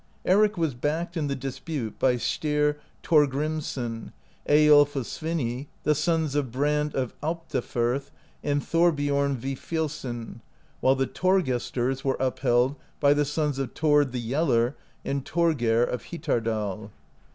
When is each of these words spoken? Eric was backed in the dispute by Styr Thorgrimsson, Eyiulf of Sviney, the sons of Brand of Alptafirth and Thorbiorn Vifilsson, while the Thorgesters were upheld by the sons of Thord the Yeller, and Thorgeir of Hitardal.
Eric 0.25 0.57
was 0.57 0.73
backed 0.73 1.15
in 1.15 1.27
the 1.27 1.35
dispute 1.35 1.99
by 1.99 2.15
Styr 2.15 2.77
Thorgrimsson, 3.03 4.13
Eyiulf 4.49 4.95
of 4.95 5.05
Sviney, 5.05 5.67
the 5.83 5.93
sons 5.93 6.33
of 6.33 6.51
Brand 6.51 6.95
of 6.95 7.13
Alptafirth 7.21 8.09
and 8.43 8.63
Thorbiorn 8.63 9.35
Vifilsson, 9.37 10.41
while 10.79 10.95
the 10.95 11.05
Thorgesters 11.05 12.03
were 12.03 12.17
upheld 12.19 12.77
by 12.99 13.13
the 13.13 13.25
sons 13.25 13.59
of 13.59 13.73
Thord 13.73 14.11
the 14.11 14.19
Yeller, 14.19 14.75
and 15.05 15.23
Thorgeir 15.23 15.83
of 15.83 16.05
Hitardal. 16.05 16.89